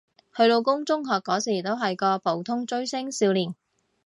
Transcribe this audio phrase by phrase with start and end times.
[0.33, 3.53] 佢老公中學嗰時都係個普通追星少年